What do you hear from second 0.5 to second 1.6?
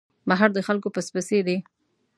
د خلکو پس پسي دی.